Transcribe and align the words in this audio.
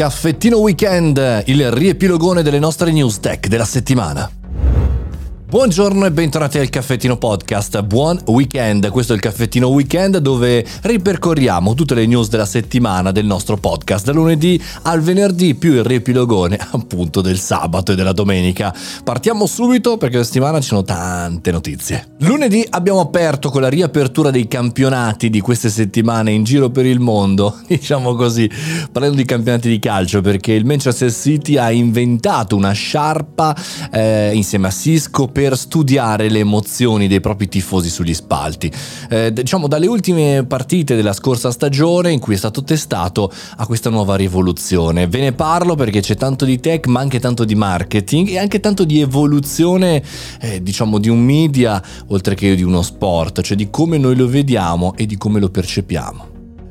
Caffettino 0.00 0.60
Weekend, 0.60 1.42
il 1.44 1.70
riepilogone 1.70 2.40
delle 2.40 2.58
nostre 2.58 2.90
news 2.90 3.20
tech 3.20 3.48
della 3.48 3.66
settimana. 3.66 4.39
Buongiorno 5.50 6.06
e 6.06 6.12
bentornati 6.12 6.60
al 6.60 6.70
Caffettino 6.70 7.16
Podcast. 7.16 7.82
Buon 7.82 8.20
weekend. 8.26 8.88
Questo 8.90 9.14
è 9.14 9.16
il 9.16 9.20
Caffettino 9.20 9.66
Weekend 9.66 10.18
dove 10.18 10.64
ripercorriamo 10.82 11.74
tutte 11.74 11.96
le 11.96 12.06
news 12.06 12.28
della 12.28 12.46
settimana 12.46 13.10
del 13.10 13.26
nostro 13.26 13.56
podcast, 13.56 14.06
da 14.06 14.12
lunedì 14.12 14.62
al 14.82 15.00
venerdì, 15.00 15.56
più 15.56 15.72
il 15.72 15.82
riepilogone 15.82 16.56
appunto 16.70 17.20
del 17.20 17.36
sabato 17.36 17.90
e 17.90 17.94
della 17.96 18.12
domenica. 18.12 18.72
Partiamo 19.02 19.44
subito 19.46 19.96
perché 19.96 20.18
questa 20.18 20.34
settimana 20.34 20.60
ci 20.60 20.68
sono 20.68 20.84
tante 20.84 21.50
notizie. 21.50 22.12
Lunedì 22.18 22.64
abbiamo 22.70 23.00
aperto 23.00 23.50
con 23.50 23.62
la 23.62 23.68
riapertura 23.68 24.30
dei 24.30 24.46
campionati 24.46 25.30
di 25.30 25.40
queste 25.40 25.68
settimane 25.68 26.30
in 26.30 26.44
giro 26.44 26.70
per 26.70 26.86
il 26.86 27.00
mondo, 27.00 27.58
diciamo 27.66 28.14
così, 28.14 28.48
parlando 28.92 29.16
di 29.16 29.24
campionati 29.24 29.68
di 29.68 29.80
calcio 29.80 30.20
perché 30.20 30.52
il 30.52 30.64
Manchester 30.64 31.12
City 31.12 31.56
ha 31.56 31.72
inventato 31.72 32.54
una 32.54 32.70
sciarpa 32.70 33.56
eh, 33.90 34.30
insieme 34.32 34.68
a 34.68 34.70
Cisco 34.70 35.26
per 35.40 35.56
studiare 35.56 36.28
le 36.28 36.40
emozioni 36.40 37.08
dei 37.08 37.20
propri 37.20 37.48
tifosi 37.48 37.88
sugli 37.88 38.12
spalti. 38.12 38.70
Eh, 39.08 39.32
diciamo 39.32 39.68
dalle 39.68 39.86
ultime 39.86 40.44
partite 40.44 40.96
della 40.96 41.14
scorsa 41.14 41.50
stagione 41.50 42.12
in 42.12 42.18
cui 42.18 42.34
è 42.34 42.36
stato 42.36 42.62
testato 42.62 43.32
a 43.56 43.64
questa 43.64 43.88
nuova 43.88 44.16
rivoluzione. 44.16 45.06
Ve 45.06 45.20
ne 45.20 45.32
parlo 45.32 45.76
perché 45.76 46.00
c'è 46.02 46.14
tanto 46.14 46.44
di 46.44 46.60
tech 46.60 46.88
ma 46.88 47.00
anche 47.00 47.20
tanto 47.20 47.46
di 47.46 47.54
marketing 47.54 48.28
e 48.28 48.38
anche 48.38 48.60
tanto 48.60 48.84
di 48.84 49.00
evoluzione 49.00 50.02
eh, 50.42 50.62
diciamo 50.62 50.98
di 50.98 51.08
un 51.08 51.20
media 51.20 51.82
oltre 52.08 52.34
che 52.34 52.54
di 52.54 52.62
uno 52.62 52.82
sport, 52.82 53.40
cioè 53.40 53.56
di 53.56 53.70
come 53.70 53.96
noi 53.96 54.16
lo 54.16 54.28
vediamo 54.28 54.92
e 54.94 55.06
di 55.06 55.16
come 55.16 55.40
lo 55.40 55.48
percepiamo. 55.48 56.29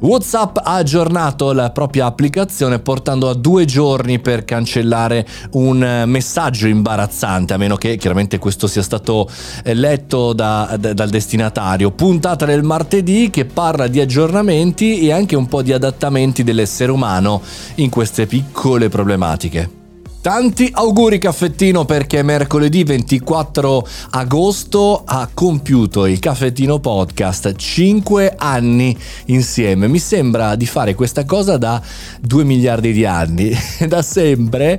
WhatsApp 0.00 0.56
ha 0.58 0.74
aggiornato 0.74 1.52
la 1.52 1.70
propria 1.70 2.06
applicazione 2.06 2.78
portando 2.78 3.28
a 3.28 3.34
due 3.34 3.66
giorni 3.66 4.18
per 4.18 4.44
cancellare 4.44 5.26
un 5.52 6.04
messaggio 6.06 6.66
imbarazzante, 6.68 7.52
a 7.52 7.56
meno 7.58 7.76
che 7.76 7.96
chiaramente 7.96 8.38
questo 8.38 8.66
sia 8.66 8.82
stato 8.82 9.28
eh, 9.62 9.74
letto 9.74 10.32
da, 10.32 10.76
da, 10.78 10.94
dal 10.94 11.10
destinatario. 11.10 11.90
Puntata 11.90 12.46
del 12.46 12.62
martedì 12.62 13.28
che 13.30 13.44
parla 13.44 13.88
di 13.88 14.00
aggiornamenti 14.00 15.00
e 15.00 15.12
anche 15.12 15.36
un 15.36 15.46
po' 15.46 15.62
di 15.62 15.72
adattamenti 15.72 16.44
dell'essere 16.44 16.90
umano 16.90 17.42
in 17.76 17.90
queste 17.90 18.26
piccole 18.26 18.88
problematiche. 18.88 19.79
Tanti 20.22 20.68
auguri 20.70 21.16
caffettino 21.16 21.86
perché 21.86 22.22
mercoledì 22.22 22.84
24 22.84 23.88
agosto 24.10 25.02
ha 25.06 25.30
compiuto 25.32 26.04
il 26.04 26.18
caffettino 26.18 26.78
podcast 26.78 27.56
5 27.56 28.34
anni 28.36 28.94
insieme. 29.26 29.88
Mi 29.88 29.98
sembra 29.98 30.56
di 30.56 30.66
fare 30.66 30.94
questa 30.94 31.24
cosa 31.24 31.56
da 31.56 31.80
2 32.20 32.44
miliardi 32.44 32.92
di 32.92 33.06
anni, 33.06 33.50
da 33.88 34.02
sempre, 34.02 34.78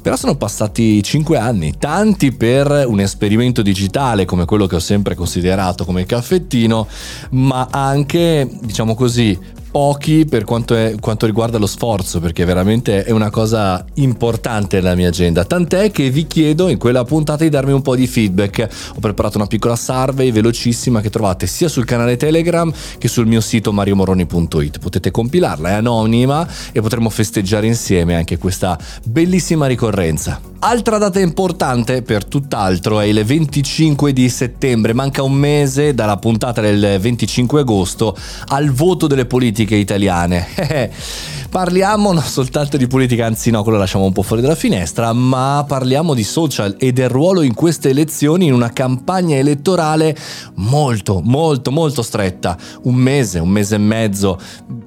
però 0.00 0.16
sono 0.16 0.36
passati 0.36 1.02
5 1.02 1.36
anni, 1.36 1.74
tanti 1.78 2.32
per 2.32 2.86
un 2.86 3.00
esperimento 3.00 3.60
digitale 3.60 4.24
come 4.24 4.46
quello 4.46 4.66
che 4.66 4.76
ho 4.76 4.80
sempre 4.80 5.14
considerato 5.14 5.84
come 5.84 6.00
il 6.00 6.06
caffettino, 6.06 6.88
ma 7.32 7.68
anche, 7.70 8.48
diciamo 8.62 8.94
così, 8.94 9.38
pochi 9.78 10.24
per 10.24 10.42
quanto, 10.42 10.74
è, 10.74 10.96
quanto, 10.98 11.24
riguarda 11.24 11.56
lo 11.56 11.68
sforzo, 11.68 12.18
perché 12.18 12.44
veramente 12.44 13.04
è 13.04 13.12
una 13.12 13.30
cosa 13.30 13.84
importante 13.94 14.80
nella 14.80 14.96
mia 14.96 15.06
agenda. 15.06 15.44
Tant'è 15.44 15.92
che 15.92 16.10
vi 16.10 16.26
chiedo 16.26 16.68
in 16.68 16.78
quella 16.78 17.04
puntata 17.04 17.44
di 17.44 17.48
darmi 17.48 17.70
un 17.70 17.80
po' 17.80 17.94
di 17.94 18.08
feedback. 18.08 18.68
Ho 18.96 18.98
preparato 18.98 19.36
una 19.36 19.46
piccola 19.46 19.76
survey 19.76 20.32
velocissima 20.32 21.00
che 21.00 21.10
trovate 21.10 21.46
sia 21.46 21.68
sul 21.68 21.84
canale 21.84 22.16
Telegram 22.16 22.72
che 22.98 23.06
sul 23.06 23.26
mio 23.28 23.40
sito 23.40 23.72
mariomoroni.it. 23.72 24.80
Potete 24.80 25.12
compilarla, 25.12 25.68
è 25.68 25.74
anonima 25.74 26.44
e 26.72 26.80
potremo 26.80 27.08
festeggiare 27.08 27.68
insieme 27.68 28.16
anche 28.16 28.36
questa 28.36 28.76
bellissima 29.04 29.68
ricorrenza. 29.68 30.40
Altra 30.60 30.98
data 30.98 31.20
importante 31.20 32.02
per 32.02 32.24
tutt'altro 32.24 32.98
è 32.98 33.04
il 33.04 33.24
25 33.24 34.12
di 34.12 34.28
settembre, 34.28 34.92
manca 34.92 35.22
un 35.22 35.34
mese 35.34 35.94
dalla 35.94 36.16
puntata 36.16 36.60
del 36.60 36.98
25 37.00 37.60
agosto 37.60 38.16
al 38.48 38.70
voto 38.70 39.06
delle 39.06 39.24
politiche 39.24 39.67
italiane. 39.76 40.46
parliamo 41.48 42.12
non 42.12 42.22
soltanto 42.22 42.76
di 42.76 42.86
politica, 42.86 43.26
anzi 43.26 43.50
no, 43.50 43.62
quello 43.62 43.78
lasciamo 43.78 44.04
un 44.04 44.12
po' 44.12 44.22
fuori 44.22 44.42
dalla 44.42 44.54
finestra, 44.54 45.12
ma 45.12 45.64
parliamo 45.66 46.14
di 46.14 46.22
social 46.22 46.76
e 46.78 46.92
del 46.92 47.08
ruolo 47.08 47.42
in 47.42 47.54
queste 47.54 47.90
elezioni 47.90 48.46
in 48.46 48.52
una 48.52 48.72
campagna 48.72 49.36
elettorale 49.36 50.16
molto, 50.56 51.20
molto, 51.24 51.70
molto 51.70 52.02
stretta. 52.02 52.56
Un 52.82 52.94
mese, 52.94 53.38
un 53.38 53.48
mese 53.48 53.76
e 53.76 53.78
mezzo, 53.78 54.38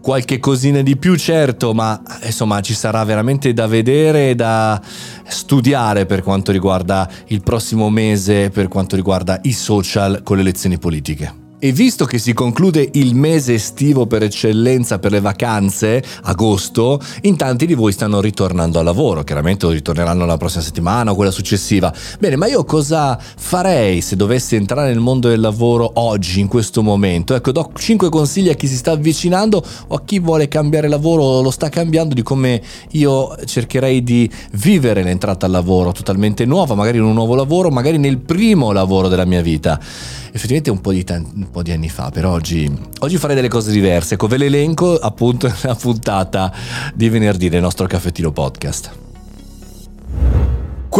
qualche 0.00 0.38
cosina 0.38 0.82
di 0.82 0.96
più 0.96 1.16
certo, 1.16 1.72
ma 1.72 2.00
insomma 2.24 2.60
ci 2.60 2.74
sarà 2.74 3.02
veramente 3.04 3.52
da 3.52 3.66
vedere 3.66 4.30
e 4.30 4.34
da 4.34 4.80
studiare 5.26 6.06
per 6.06 6.22
quanto 6.22 6.52
riguarda 6.52 7.08
il 7.28 7.42
prossimo 7.42 7.88
mese, 7.90 8.50
per 8.50 8.68
quanto 8.68 8.96
riguarda 8.96 9.38
i 9.42 9.52
social 9.52 10.22
con 10.22 10.36
le 10.36 10.42
elezioni 10.42 10.78
politiche. 10.78 11.48
E 11.62 11.72
visto 11.72 12.06
che 12.06 12.16
si 12.16 12.32
conclude 12.32 12.88
il 12.94 13.14
mese 13.14 13.52
estivo 13.52 14.06
per 14.06 14.22
eccellenza 14.22 14.98
per 14.98 15.10
le 15.10 15.20
vacanze, 15.20 16.02
agosto, 16.22 16.98
in 17.24 17.36
tanti 17.36 17.66
di 17.66 17.74
voi 17.74 17.92
stanno 17.92 18.22
ritornando 18.22 18.78
al 18.78 18.86
lavoro, 18.86 19.24
chiaramente 19.24 19.70
ritorneranno 19.70 20.24
la 20.24 20.38
prossima 20.38 20.62
settimana 20.62 21.10
o 21.10 21.14
quella 21.14 21.30
successiva. 21.30 21.92
Bene, 22.18 22.36
ma 22.36 22.46
io 22.46 22.64
cosa 22.64 23.18
farei 23.20 24.00
se 24.00 24.16
dovessi 24.16 24.56
entrare 24.56 24.88
nel 24.88 25.00
mondo 25.00 25.28
del 25.28 25.40
lavoro 25.40 25.90
oggi, 25.96 26.40
in 26.40 26.48
questo 26.48 26.82
momento? 26.82 27.34
Ecco, 27.34 27.52
do 27.52 27.70
5 27.76 28.08
consigli 28.08 28.48
a 28.48 28.54
chi 28.54 28.66
si 28.66 28.76
sta 28.76 28.92
avvicinando 28.92 29.62
o 29.88 29.94
a 29.96 30.00
chi 30.02 30.18
vuole 30.18 30.48
cambiare 30.48 30.88
lavoro 30.88 31.24
o 31.24 31.42
lo 31.42 31.50
sta 31.50 31.68
cambiando 31.68 32.14
di 32.14 32.22
come 32.22 32.62
io 32.92 33.36
cercherei 33.44 34.02
di 34.02 34.30
vivere 34.52 35.02
l'entrata 35.02 35.44
al 35.44 35.52
lavoro 35.52 35.92
totalmente 35.92 36.46
nuova, 36.46 36.74
magari 36.74 36.96
in 36.96 37.04
un 37.04 37.12
nuovo 37.12 37.34
lavoro, 37.34 37.68
magari 37.68 37.98
nel 37.98 38.16
primo 38.16 38.72
lavoro 38.72 39.08
della 39.08 39.26
mia 39.26 39.42
vita 39.42 39.78
effettivamente 40.32 40.70
un 40.70 40.80
po' 40.80 40.92
di, 40.92 41.04
t- 41.04 41.22
po 41.50 41.62
di 41.62 41.72
anni 41.72 41.88
fa, 41.88 42.10
però 42.10 42.30
oggi, 42.30 42.70
oggi, 43.00 43.18
farei 43.18 43.36
delle 43.36 43.48
cose 43.48 43.70
diverse. 43.70 44.14
Ecco, 44.14 44.26
ve 44.26 44.36
l'elenco 44.36 44.96
appunto 44.96 45.46
nella 45.62 45.74
puntata 45.74 46.52
di 46.94 47.08
venerdì 47.08 47.48
del 47.48 47.60
nostro 47.60 47.86
caffettino 47.86 48.30
podcast. 48.30 49.09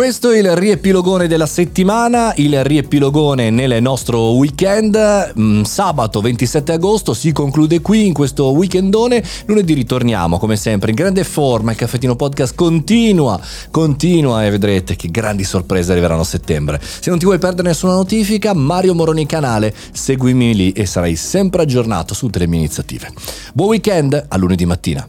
Questo 0.00 0.30
è 0.30 0.38
il 0.38 0.56
riepilogone 0.56 1.28
della 1.28 1.44
settimana, 1.44 2.32
il 2.36 2.64
riepilogone 2.64 3.50
nel 3.50 3.82
nostro 3.82 4.30
weekend. 4.30 5.34
Mm, 5.38 5.60
sabato 5.64 6.22
27 6.22 6.72
agosto 6.72 7.12
si 7.12 7.32
conclude 7.32 7.82
qui 7.82 8.06
in 8.06 8.14
questo 8.14 8.50
weekendone. 8.52 9.22
Lunedì 9.44 9.74
ritorniamo 9.74 10.38
come 10.38 10.56
sempre 10.56 10.88
in 10.88 10.96
grande 10.96 11.22
forma. 11.22 11.72
Il 11.72 11.76
caffettino 11.76 12.16
podcast 12.16 12.54
continua, 12.54 13.38
continua 13.70 14.42
e 14.46 14.48
vedrete 14.48 14.96
che 14.96 15.10
grandi 15.10 15.44
sorprese 15.44 15.92
arriveranno 15.92 16.22
a 16.22 16.24
settembre. 16.24 16.80
Se 16.80 17.10
non 17.10 17.18
ti 17.18 17.26
vuoi 17.26 17.38
perdere 17.38 17.68
nessuna 17.68 17.92
notifica, 17.92 18.54
Mario 18.54 18.94
Moroni 18.94 19.26
canale, 19.26 19.74
seguimi 19.92 20.54
lì 20.54 20.72
e 20.72 20.86
sarai 20.86 21.14
sempre 21.14 21.60
aggiornato 21.60 22.14
su 22.14 22.24
tutte 22.24 22.38
le 22.38 22.46
mie 22.46 22.60
iniziative. 22.60 23.12
Buon 23.52 23.68
weekend, 23.68 24.24
a 24.28 24.36
lunedì 24.38 24.64
mattina. 24.64 25.06